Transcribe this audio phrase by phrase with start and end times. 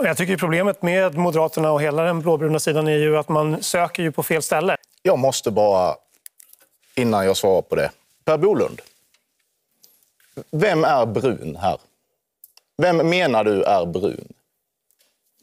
[0.00, 4.02] Jag tycker problemet med Moderaterna och hela den blåbruna sidan är ju att man söker
[4.02, 4.76] ju på fel ställe.
[5.02, 5.94] Jag måste bara,
[6.94, 7.90] innan jag svarar på det.
[8.24, 8.80] Per Bolund,
[10.50, 11.78] vem är brun här?
[12.76, 14.32] Vem menar du är brun?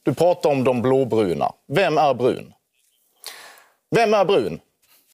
[0.04, 1.52] Du pratar om de blåbruna.
[1.68, 2.54] Vem är brun?
[3.96, 4.60] Vem är brun?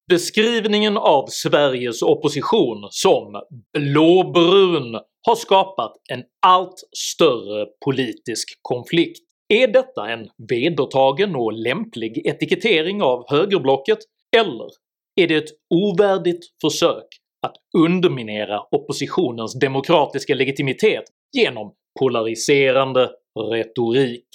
[0.07, 3.41] Beskrivningen av Sveriges opposition som
[3.73, 9.26] blåbrun har skapat en allt större politisk konflikt.
[9.49, 13.97] Är detta en vedertagen och lämplig etikettering av högerblocket,
[14.37, 14.67] eller
[15.15, 17.05] är det ett ovärdigt försök
[17.41, 21.03] att underminera oppositionens demokratiska legitimitet
[21.37, 23.09] genom polariserande
[23.51, 24.27] retorik?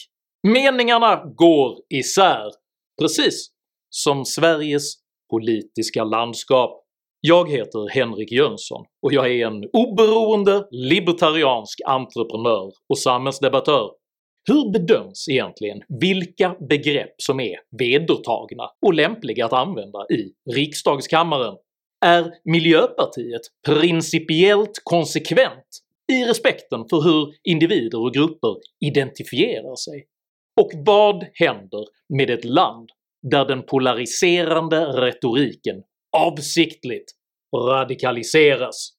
[0.48, 2.50] Meningarna går isär,
[3.00, 3.48] precis
[3.90, 4.94] som Sveriges
[5.30, 6.84] politiska landskap.
[7.20, 13.90] Jag heter Henrik Jönsson och jag är en oberoende libertariansk entreprenör och samhällsdebattör.
[14.48, 21.56] Hur bedöms egentligen vilka begrepp som är vedertagna och lämpliga att använda i riksdagskammaren?
[22.04, 30.06] Är Miljöpartiet principiellt konsekvent i respekten för hur individer och grupper identifierar sig?
[30.60, 32.88] Och vad händer med ett land
[33.30, 35.82] där den polariserande retoriken
[36.16, 37.10] avsiktligt
[37.56, 38.92] radikaliseras?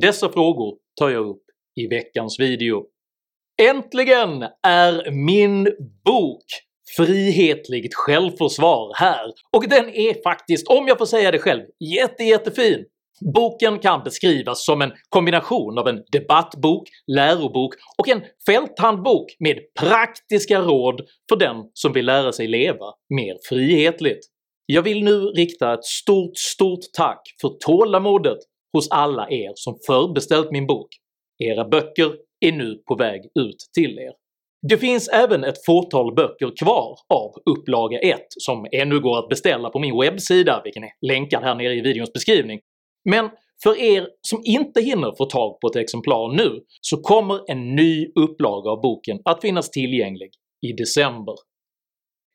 [0.00, 1.42] Dessa frågor tar jag upp
[1.80, 2.86] i veckans video.
[3.62, 5.64] Äntligen är min
[6.04, 6.44] bok
[6.96, 12.84] “Frihetligt självförsvar” här, och den är faktiskt, om jag får säga det själv, jätte jättefin!
[13.34, 20.60] Boken kan beskrivas som en kombination av en debattbok, lärobok och en fälthandbok med praktiska
[20.60, 24.26] råd för den som vill lära sig leva mer frihetligt.
[24.66, 28.38] Jag vill nu rikta ett stort, stort tack för tålamodet
[28.72, 30.88] hos alla er som förbeställt min bok.
[31.38, 34.12] Era böcker är nu på väg ut till er.
[34.68, 39.70] Det finns även ett fåtal böcker kvar av upplaga 1 som ännu går att beställa
[39.70, 42.60] på min webbsida, vilken är länkad här nere i videons beskrivning,
[43.10, 43.30] men
[43.62, 48.06] för er som inte hinner få tag på ett exemplar nu så kommer en ny
[48.20, 50.30] upplaga av boken att finnas tillgänglig
[50.66, 51.34] i december.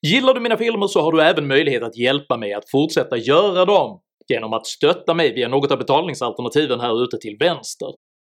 [0.08, 3.66] Gillar du mina filmer så har du även möjlighet att hjälpa mig att fortsätta göra
[3.66, 7.88] dem genom att stötta mig via något av betalningsalternativen här ute till vänster.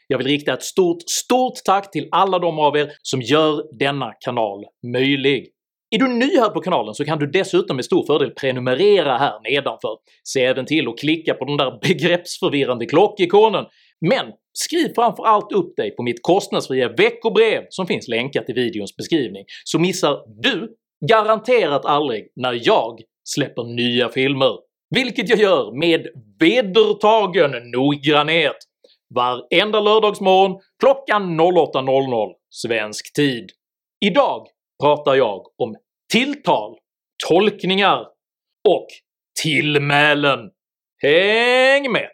[0.08, 4.12] Jag vill rikta ett stort, stort tack till alla de av er som gör denna
[4.20, 5.48] kanal möjlig.
[5.90, 9.40] Är du ny här på kanalen så kan du dessutom med stor fördel prenumerera här
[9.50, 9.96] nedanför.
[10.24, 13.64] Se även till att klicka på den där begreppsförvirrande klockikonen,
[14.00, 19.44] men skriv framförallt upp dig på mitt kostnadsfria veckobrev som finns länkat i videons beskrivning,
[19.64, 20.68] så missar du
[21.08, 24.52] garanterat aldrig när jag släpper nya filmer,
[24.90, 26.06] vilket jag gör med
[26.40, 28.56] vedertagen noggrannhet
[29.14, 33.50] varenda lördagsmorgon klockan 08.00 svensk tid.
[34.00, 34.46] Idag
[34.82, 35.76] pratar jag om
[36.12, 36.76] tilltal,
[37.28, 38.06] tolkningar
[38.68, 38.86] och
[39.42, 40.50] tillmälen.
[41.02, 42.08] Häng med!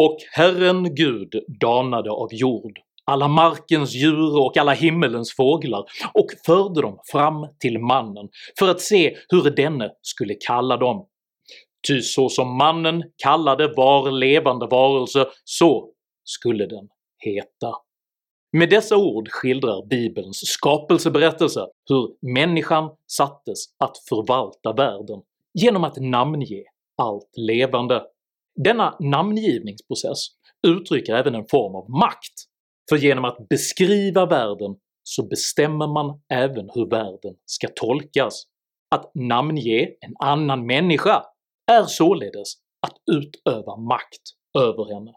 [0.00, 6.82] Och Herren Gud danade av jord alla markens djur och alla himmelens fåglar och förde
[6.82, 11.06] dem fram till mannen för att se hur denne skulle kalla dem.
[11.88, 15.88] Ty så som mannen kallade var levande varelse, så
[16.24, 17.72] skulle den heta.
[18.52, 25.22] Med dessa ord skildrar bibelns skapelseberättelse hur människan sattes att förvalta världen
[25.54, 26.62] genom att namnge
[26.96, 28.02] allt levande.
[28.64, 30.26] Denna namngivningsprocess
[30.66, 32.34] uttrycker även en form av makt,
[32.88, 38.44] för genom att beskriva världen så bestämmer man även hur världen ska tolkas.
[38.94, 41.24] Att namnge en annan människa
[41.72, 42.54] är således
[42.86, 44.22] att utöva makt
[44.58, 45.12] över henne.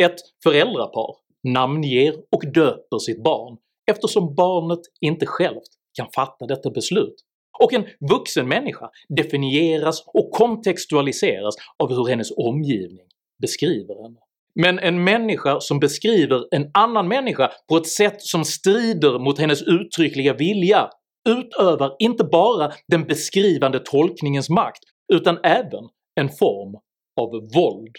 [0.00, 3.56] Ett föräldrapar namnger och döper sitt barn
[3.90, 7.14] eftersom barnet inte självt kan fatta detta beslut,
[7.62, 13.06] och en vuxen människa definieras och kontextualiseras av hur hennes omgivning
[13.42, 14.18] beskriver henne.
[14.60, 19.62] Men en människa som beskriver en annan människa på ett sätt som strider mot hennes
[19.62, 20.90] uttryckliga vilja
[21.28, 24.80] utövar inte bara den beskrivande tolkningens makt
[25.12, 25.84] utan även
[26.20, 26.74] en form
[27.20, 27.96] av våld.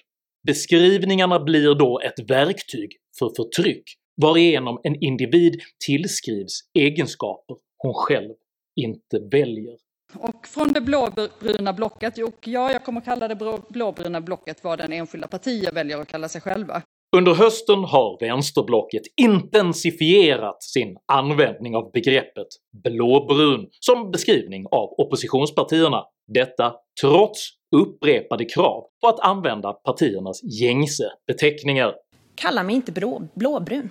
[0.48, 3.84] Beskrivningarna blir då ett verktyg för förtryck
[4.22, 8.34] varigenom en individ tillskrivs egenskaper hon själv
[8.76, 9.76] inte väljer.
[10.20, 13.36] Och från det blåbruna blocket, och ja, jag kommer att kalla det
[13.70, 16.82] blåbruna blocket vad den enskilda partier väljer att kalla sig själva.
[17.18, 22.48] Under hösten har vänsterblocket intensifierat sin användning av begreppet
[22.84, 31.94] “blåbrun” som beskrivning av oppositionspartierna, detta trots upprepade krav på att använda partiernas gängse beteckningar.
[32.36, 33.90] Kalla mig inte blå, blåbrun.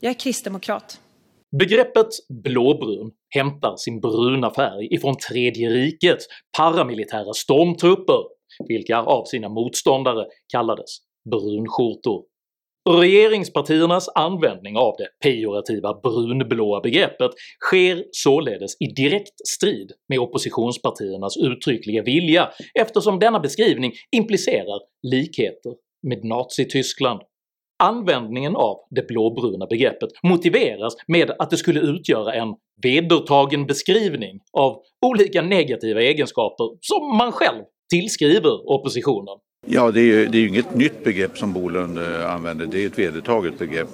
[0.00, 1.00] Jag är kristdemokrat.
[1.58, 2.08] Begreppet
[2.44, 6.26] blåbrun hämtar sin bruna färg ifrån Tredje rikets
[6.58, 8.22] paramilitära stormtrupper,
[8.68, 10.98] vilka av sina motståndare kallades
[11.30, 12.22] brunskjortor.
[12.90, 17.30] Regeringspartiernas användning av det pejorativa brunblåa begreppet
[17.64, 22.50] sker således i direkt strid med oppositionspartiernas uttryckliga vilja
[22.80, 25.72] eftersom denna beskrivning implicerar likheter
[26.02, 27.20] med Nazityskland.
[27.82, 32.48] Användningen av det blåbruna begreppet motiveras med att det skulle utgöra en
[32.82, 39.38] vedertagen beskrivning av olika negativa egenskaper som man själv tillskriver oppositionen.
[39.66, 42.82] Ja, det är ju det är ju inget nytt begrepp som Bolund eh, använder, det
[42.82, 43.88] är ett vedertaget begrepp.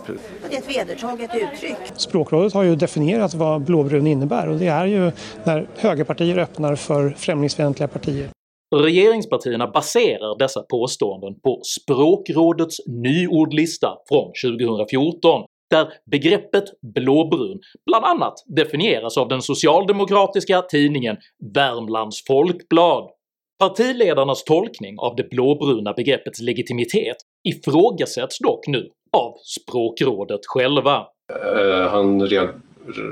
[0.51, 1.77] Det är ett vedertaget uttryck.
[1.97, 5.13] Språkrådet har ju definierat vad blåbrun innebär och det är ju
[5.45, 8.29] när högerpartier öppnar för främlingsfientliga partier.
[8.77, 19.19] Regeringspartierna baserar dessa påståenden på Språkrådets nyordlista från 2014 där begreppet blåbrun bland annat definieras
[19.19, 21.17] av den socialdemokratiska tidningen
[21.55, 23.11] Värmlands Folkblad.
[23.59, 27.17] Partiledarnas tolkning av det blåbruna begreppets legitimitet
[27.49, 31.07] ifrågasätts dock nu av språkrådet själva.
[31.33, 32.49] Uh, han re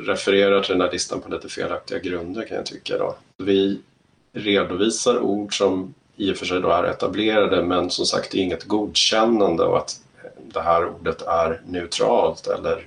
[0.06, 2.98] refererar till den här listan på lite felaktiga grunder kan jag tycka.
[2.98, 3.16] Då.
[3.44, 3.80] Vi
[4.36, 8.42] redovisar ord som i och för sig då är etablerade men som sagt det är
[8.42, 10.00] inget godkännande och att
[10.54, 12.86] det här ordet är neutralt eller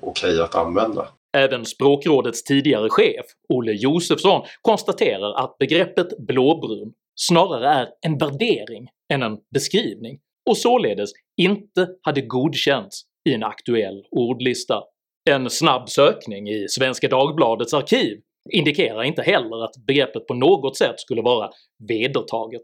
[0.00, 1.08] okej okay att använda.
[1.36, 9.22] Även språkrådets tidigare chef, Olle Josefsson, konstaterar att begreppet blåbrun snarare är en värdering än
[9.22, 10.18] en beskrivning
[10.50, 11.10] och således
[11.40, 14.82] inte hade godkänts i en aktuell ordlista.
[15.30, 18.20] En snabb sökning i Svenska Dagbladets arkiv
[18.50, 21.50] indikerar inte heller att begreppet på något sätt skulle vara
[21.88, 22.62] vedertaget.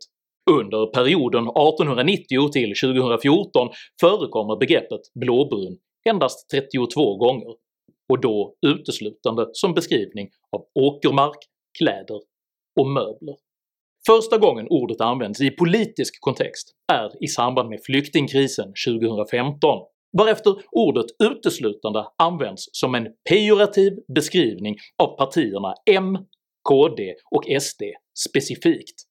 [0.50, 3.68] Under perioden 1890 till 2014
[4.00, 5.78] förekommer begreppet blåbrun
[6.08, 7.54] endast 32 gånger,
[8.08, 11.38] och då uteslutande som beskrivning av åkermark,
[11.78, 12.20] kläder
[12.80, 13.36] och möbler.
[14.06, 19.78] Första gången ordet används i politisk kontext är i samband med flyktingkrisen 2015,
[20.18, 26.18] varefter ordet uteslutande används som en pejorativ beskrivning av partierna M,
[26.68, 27.82] KD och SD
[28.28, 29.02] specifikt.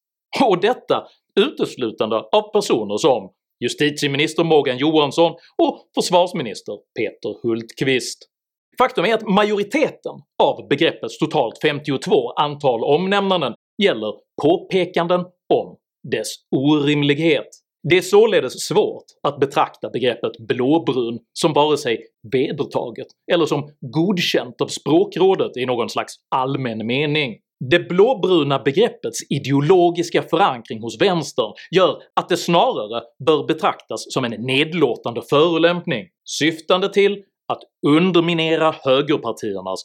[0.46, 1.08] Och detta
[1.40, 8.30] uteslutande av personer som justitieminister Morgan Johansson och försvarsminister Peter Hultqvist.
[8.78, 10.14] Faktum är att majoriteten
[10.44, 13.54] av begreppets totalt 52 antal omnämnanden
[13.84, 15.20] gäller påpekanden
[15.54, 15.78] om
[16.12, 17.48] dess orimlighet.
[17.90, 22.00] Det är således svårt att betrakta begreppet blåbrun som vare sig
[22.32, 27.38] vedertaget eller som godkänt av språkrådet i någon slags allmän mening.
[27.70, 34.32] Det blåbruna begreppets ideologiska förankring hos vänstern gör att det snarare bör betraktas som en
[34.32, 36.08] nedlåtande förolämpning
[36.40, 37.24] syftande till
[37.54, 39.82] att underminera högerpartiernas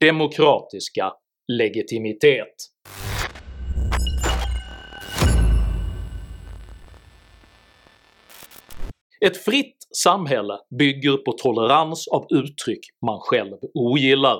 [0.00, 1.12] demokratiska
[1.52, 2.54] legitimitet.
[9.26, 14.38] Ett fritt samhälle bygger på tolerans av uttryck man själv ogillar.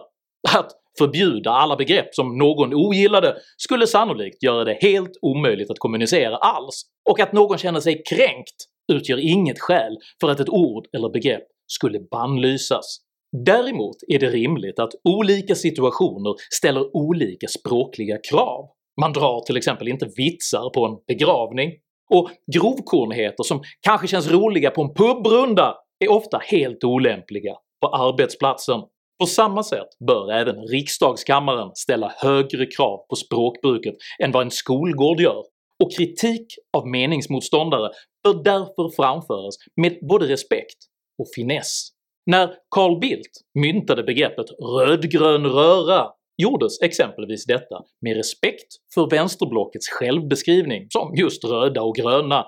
[0.57, 6.37] Att förbjuda alla begrepp som någon ogillade skulle sannolikt göra det helt omöjligt att kommunicera
[6.37, 8.57] alls, och att någon känner sig kränkt
[8.93, 12.99] utgör inget skäl för att ett ord eller begrepp skulle bannlysas.
[13.47, 18.69] Däremot är det rimligt att olika situationer ställer olika språkliga krav.
[19.01, 21.71] Man drar till exempel inte vitsar på en begravning,
[22.13, 28.81] och grovkornigheter som kanske känns roliga på en pubrunda är ofta helt olämpliga på arbetsplatsen.
[29.21, 35.21] På samma sätt bör även riksdagskammaren ställa högre krav på språkbruket än vad en skolgård
[35.21, 35.43] gör,
[35.85, 37.91] och kritik av meningsmotståndare
[38.25, 40.79] bör därför framföras med både respekt
[41.19, 41.89] och finess.
[42.27, 44.47] När Carl Bildt myntade begreppet
[44.79, 52.47] “rödgrön röra” gjordes exempelvis detta med respekt för vänsterblockets självbeskrivning som just röda och gröna,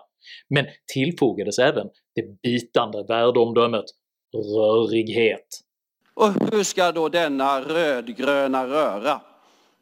[0.49, 3.85] men tillfogades även det bitande värdeomdömet
[4.35, 5.61] “rörighet”.
[6.15, 9.21] Och hur ska då denna rödgröna röra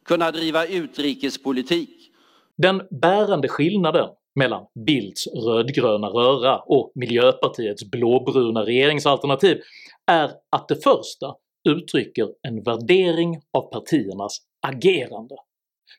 [0.05, 2.11] kunna driva utrikespolitik?
[2.57, 9.61] Den bärande skillnaden mellan Bildts rödgröna röra och Miljöpartiets blåbruna regeringsalternativ
[10.07, 11.35] är att det första
[11.69, 15.35] uttrycker en värdering av partiernas agerande,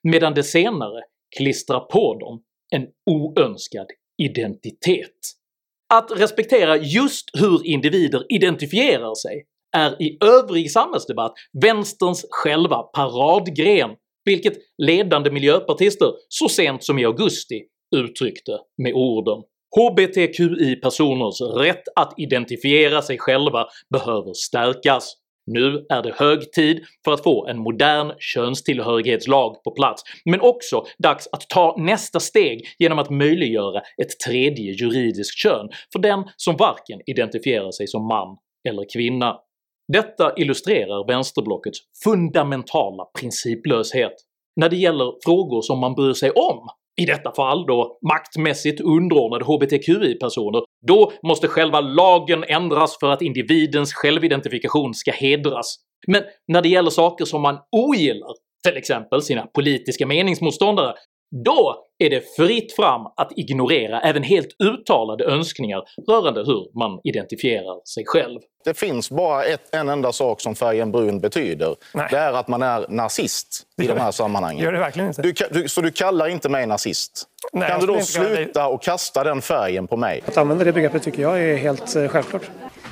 [0.03, 1.01] medan det senare
[1.37, 2.43] klistrar på dem
[2.75, 5.17] en oönskad identitet.
[5.93, 9.45] Att respektera just hur individer identifierar sig
[9.77, 13.89] är i övrig samhällsdebatt vänsterns själva paradgren,
[14.25, 17.63] vilket ledande miljöpartister så sent som i augusti
[17.95, 19.43] uttryckte med orden
[19.75, 25.13] “HBTQI-personers rätt att identifiera sig själva behöver stärkas.
[25.45, 30.85] Nu är det hög tid för att få en modern könstillhörighetslag på plats, men också
[30.97, 36.57] dags att ta nästa steg genom att möjliggöra ett tredje juridiskt kön för den som
[36.57, 38.37] varken identifierar sig som man
[38.69, 39.37] eller kvinna.
[39.93, 44.13] Detta illustrerar vänsterblockets fundamentala principlöshet
[44.55, 46.69] när det gäller frågor som man bryr sig om
[47.01, 53.93] i detta fall då maktmässigt underordnade hbtqi-personer, då måste själva lagen ändras för att individens
[53.93, 55.75] självidentifikation ska hedras.
[56.07, 58.33] Men när det gäller saker som man ogillar,
[58.67, 60.93] till exempel sina politiska meningsmotståndare,
[61.45, 67.85] då är det fritt fram att ignorera även helt uttalade önskningar rörande hur man identifierar
[67.85, 68.39] sig själv.
[68.65, 71.75] Det finns bara ett, en enda sak som färgen brun betyder.
[71.93, 72.07] Nej.
[72.11, 74.63] Det är att man är nazist i de här sammanhangen.
[74.63, 75.21] gör det verkligen inte.
[75.21, 77.27] Du, du, så du kallar inte mig nazist?
[77.53, 80.23] Nej, kan du då sluta och kasta den färgen på mig?
[80.27, 82.43] Att använda det begreppet tycker jag är helt eh, självklart.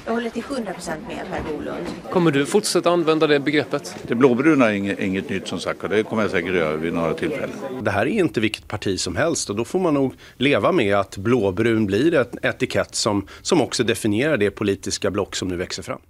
[0.05, 1.85] Jag håller till 100 procent med Per Bolund.
[2.09, 3.95] Kommer du fortsätta använda det begreppet?
[4.07, 6.93] Det blåbruna är inget, inget nytt som sagt och det kommer jag säkert göra vid
[6.93, 7.55] några tillfällen.
[7.81, 10.95] Det här är inte vilket parti som helst och då får man nog leva med
[10.95, 15.83] att blåbrun blir en etikett som, som också definierar det politiska block som nu växer
[15.83, 16.01] fram.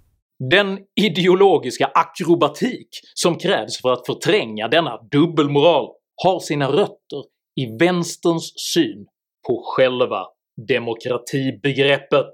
[0.50, 5.88] Den ideologiska akrobatik som krävs för att förtränga denna dubbelmoral
[6.24, 7.22] har sina rötter
[7.60, 9.06] i vänsterns syn
[9.46, 10.24] på själva
[10.68, 12.30] demokratibegreppet.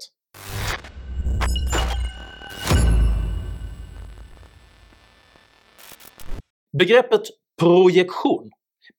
[6.79, 7.21] Begreppet
[7.61, 8.49] projektion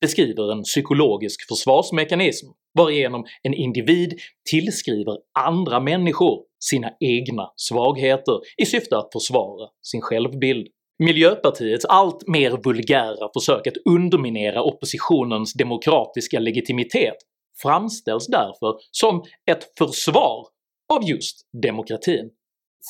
[0.01, 2.47] beskriver en psykologisk försvarsmekanism
[2.79, 4.21] varigenom en individ
[4.51, 10.67] tillskriver andra människor sina egna svagheter i syfte att försvara sin självbild.
[10.99, 17.17] Miljöpartiets allt mer vulgära försök att underminera oppositionens demokratiska legitimitet
[17.63, 20.47] framställs därför som ett försvar
[20.93, 22.31] av just demokratin.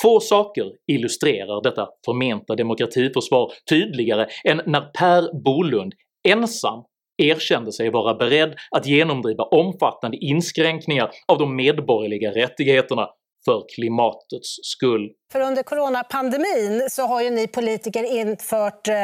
[0.02, 5.92] Få saker illustrerar detta förmenta demokratiförsvar tydligare än när Per Bolund
[6.28, 6.84] ensam
[7.22, 13.08] erkände sig vara beredd att genomdriva omfattande inskränkningar av de medborgerliga rättigheterna
[13.50, 15.10] för klimatets skull.
[15.32, 18.94] För under coronapandemin så har ju ni politiker infört eh,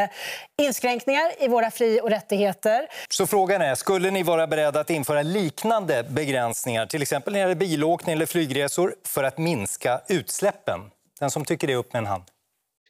[0.63, 2.87] inskränkningar i våra fri och rättigheter.
[3.11, 7.43] Så frågan är, skulle ni vara beredda att införa liknande begränsningar, till exempel när det
[7.43, 10.81] gäller bilåkning eller flygresor, för att minska utsläppen?
[11.21, 12.25] Den som tycker det upp med en hand.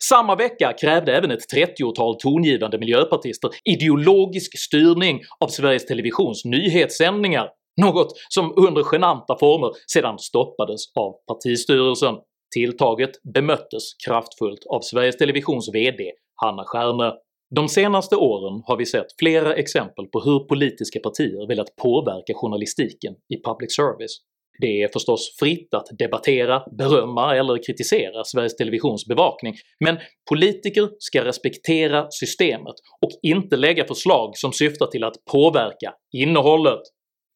[0.03, 8.13] Samma vecka krävde även ett 30-tal tongivande miljöpartister ideologisk styrning av Sveriges Televisions nyhetssändningar, något
[8.29, 12.15] som under genanta former sedan stoppades av partistyrelsen.
[12.55, 17.13] Tilltaget bemöttes kraftfullt av Sveriges Televisions VD Hanna Stjärne.
[17.55, 23.15] De senaste åren har vi sett flera exempel på hur politiska partier velat påverka journalistiken
[23.15, 24.21] i public service.
[24.61, 29.55] Det är förstås fritt att debattera, berömma eller kritisera Sveriges Televisions bevakning,
[29.85, 36.81] men politiker ska respektera systemet och inte lägga förslag som syftar till att påverka innehållet.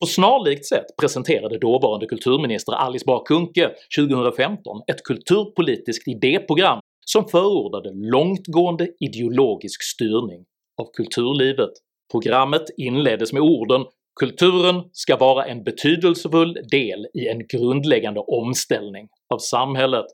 [0.01, 7.91] På snarlikt sätt presenterade dåvarande kulturminister Alice Bah Kuhnke 2015 ett kulturpolitiskt idéprogram som förordade
[7.95, 10.45] långtgående ideologisk styrning
[10.83, 11.71] av kulturlivet.
[12.13, 13.85] Programmet inleddes med orden
[14.21, 20.07] “Kulturen ska vara en betydelsefull del i en grundläggande omställning av samhället”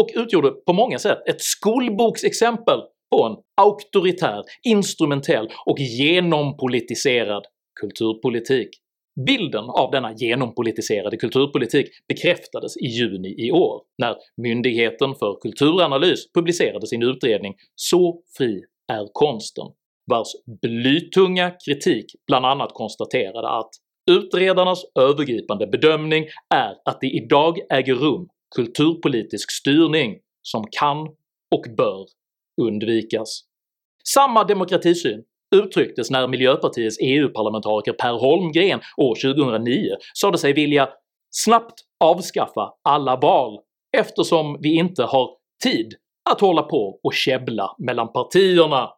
[0.00, 2.80] och utgjorde på många sätt ett skolboksexempel
[3.14, 7.44] på en auktoritär, instrumentell och genompolitiserad
[7.80, 8.81] kulturpolitik.
[9.26, 16.86] Bilden av denna genompolitiserade kulturpolitik bekräftades i juni i år när Myndigheten för kulturanalys publicerade
[16.86, 19.66] sin utredning “Så fri är konsten”
[20.06, 20.28] vars
[20.62, 23.70] blytunga kritik bland annat konstaterade att
[24.10, 30.98] “utredarnas övergripande bedömning är att det idag äger rum kulturpolitisk styrning som kan
[31.54, 32.06] och bör
[32.62, 33.44] undvikas”.
[34.04, 40.88] Samma demokratisyn uttrycktes när Miljöpartiets EU-parlamentariker Per Holmgren år 2009 sade sig vilja
[41.30, 43.58] “snabbt avskaffa alla val
[43.96, 45.30] eftersom vi inte har
[45.64, 45.94] tid
[46.30, 48.90] att hålla på och käbbla mellan partierna”.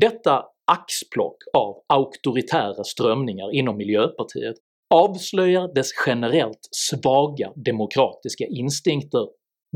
[0.00, 4.54] Detta axplock av auktoritära strömningar inom Miljöpartiet
[4.94, 9.26] avslöjar dess generellt svaga demokratiska instinkter.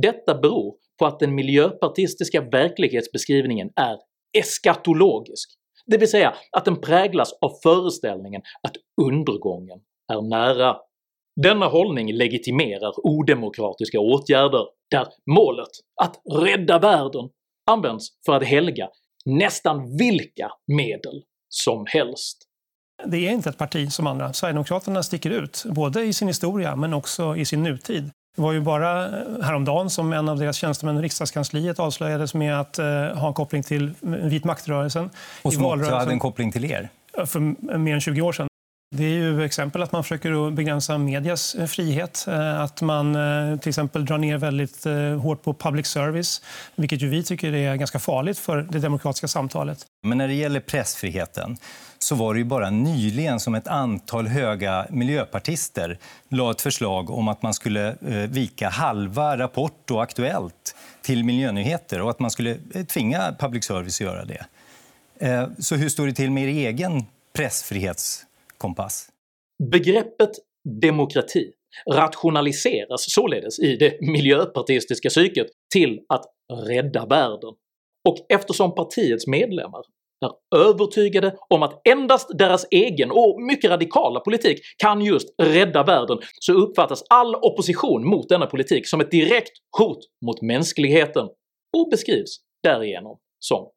[0.02, 3.96] Detta beror på att den miljöpartistiska verklighetsbeskrivningen är
[4.38, 5.50] eskatologisk,
[5.86, 9.78] det vill säga att den präglas av föreställningen att undergången
[10.12, 10.76] är nära.
[11.42, 15.68] Denna hållning legitimerar odemokratiska åtgärder där målet
[16.02, 17.28] att rädda världen
[17.70, 18.88] används för att helga
[19.24, 22.38] nästan vilka medel som helst.
[23.06, 24.32] Det är inte ett parti som andra.
[24.32, 28.10] Sverigedemokraterna sticker ut, både i sin historia men också i sin nutid.
[28.36, 29.08] Det var ju bara
[29.42, 33.62] häromdagen som en av deras tjänstemän i riksdagskansliet avslöjades med att eh, ha en koppling
[33.62, 35.10] till vit maktrörelsen.
[35.42, 36.88] Och som också hade en koppling till er?
[37.26, 37.40] För
[37.78, 38.48] mer än 20 år sedan.
[38.96, 42.24] Det är ju exempel att man försöker begränsa medias eh, frihet.
[42.28, 44.84] Eh, att man eh, till exempel drar ner väldigt
[45.22, 46.42] hårt på public service,
[46.74, 49.86] vilket ju vi tycker är ganska farligt för det demokratiska samtalet.
[50.02, 51.56] Men när det gäller pressfriheten
[52.04, 57.28] så var det ju bara nyligen som ett antal höga miljöpartister la ett förslag om
[57.28, 62.58] att man skulle eh, vika halva Rapport och Aktuellt till miljönyheter och att man skulle
[62.75, 64.46] eh, tvinga public service att göra det.
[65.18, 67.02] Eh, så hur står det till med er egen
[67.37, 69.08] pressfrihetskompass?
[69.70, 70.30] Begreppet
[70.80, 71.52] demokrati
[71.90, 76.25] rationaliseras således i det miljöpartistiska psyket till att
[76.68, 77.54] rädda världen,
[78.08, 79.82] och eftersom partiets medlemmar
[80.25, 86.19] är övertygade om att endast deras egen och mycket radikala politik kan just rädda världen
[86.40, 91.28] så uppfattas all opposition mot denna politik som ett direkt hot mot mänskligheten
[91.76, 93.69] och beskrivs därigenom som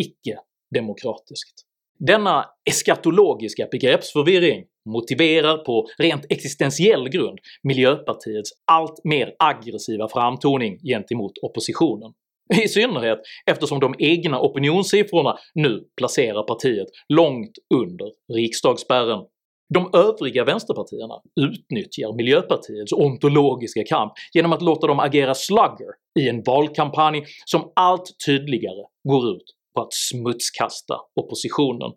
[0.00, 1.64] icke-demokratiskt.
[1.98, 12.12] Denna eskatologiska begreppsförvirring motiverar på rent existentiell grund Miljöpartiets allt mer aggressiva framtoning gentemot oppositionen,
[12.64, 19.24] i synnerhet eftersom de egna opinionssiffrorna nu placerar partiet långt under riksdagsspärren.
[19.74, 25.88] De övriga vänsterpartierna utnyttjar Miljöpartiets ontologiska kamp genom att låta dem agera slugger
[26.20, 31.92] i en valkampanj som allt tydligare går ut på att smutskasta oppositionen.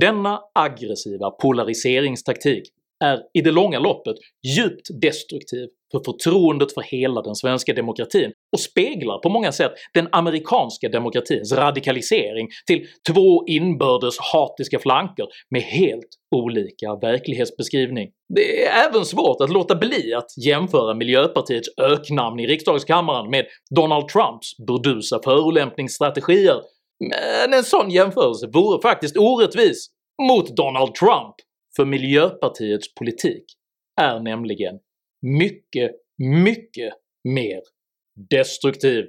[0.00, 2.62] Denna aggressiva polariseringstaktik
[3.04, 4.16] är i det långa loppet
[4.56, 10.08] djupt destruktiv för förtroendet för hela den svenska demokratin och speglar på många sätt den
[10.12, 18.08] amerikanska demokratins radikalisering till två inbördes hatiska flanker med helt olika verklighetsbeskrivning.
[18.34, 24.08] Det är även svårt att låta bli att jämföra miljöpartiets öknamn i riksdagskammaren med Donald
[24.08, 26.60] Trumps burdusa förolämpningsstrategier
[27.00, 29.88] men en sån jämförelse vore faktiskt orättvis
[30.22, 31.34] mot Donald Trump,
[31.76, 33.44] för miljöpartiets politik
[34.00, 34.78] är nämligen
[35.22, 35.90] mycket,
[36.44, 36.92] mycket
[37.24, 37.60] mer
[38.30, 39.04] destruktiv.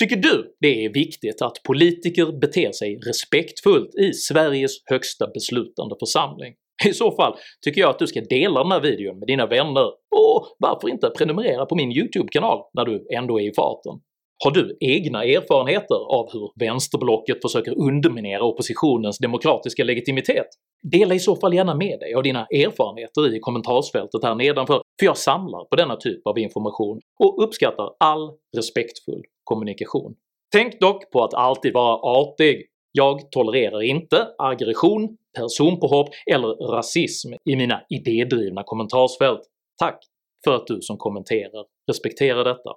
[0.00, 6.54] Tycker du det är viktigt att politiker beter sig respektfullt i Sveriges högsta beslutande församling?
[6.88, 9.86] I så fall tycker jag att du ska dela den här videon med dina vänner,
[10.10, 14.00] och varför inte prenumerera på min YouTube-kanal när du ändå är i farten?
[14.44, 20.46] Har du egna erfarenheter av hur vänsterblocket försöker underminera oppositionens demokratiska legitimitet?
[20.82, 25.06] Dela i så fall gärna med dig av dina erfarenheter i kommentarsfältet här nedanför, för
[25.06, 30.14] jag samlar på denna typ av information och uppskattar all respektfull kommunikation.
[30.52, 32.66] Tänk dock på att alltid vara artig.
[32.92, 39.40] Jag tolererar inte aggression, personpåhopp eller rasism i mina idédrivna kommentarsfält.
[39.78, 39.98] Tack
[40.44, 42.70] för att du som kommenterar respekterar detta.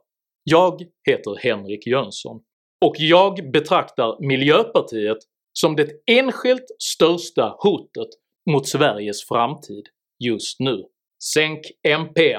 [0.48, 2.42] Jag heter Henrik Jönsson,
[2.86, 5.18] och jag betraktar Miljöpartiet
[5.54, 8.08] som det enskilt största hotet
[8.50, 9.84] mot Sveriges framtid
[10.24, 10.84] just nu.
[11.24, 12.38] Sänk MP,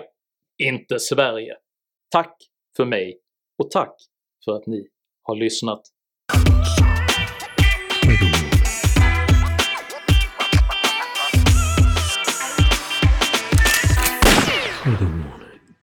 [0.62, 1.56] inte Sverige!
[2.10, 2.36] Tack
[2.76, 3.18] för mig
[3.62, 3.96] och tack
[4.44, 4.88] för att ni
[5.22, 5.82] har lyssnat.
[14.86, 15.25] Mm.